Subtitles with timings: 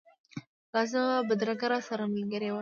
[0.75, 2.59] لازمه بدرګه راسره ملګرې وه.